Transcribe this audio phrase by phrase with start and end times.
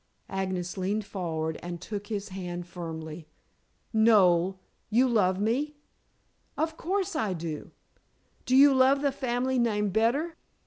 [0.31, 3.27] Agnes leaned forward and took his hand firmly.
[3.93, 5.75] "Noel, you love me?"
[6.57, 7.69] "Of course I do."
[8.47, 10.37] "Do you love the family name better?"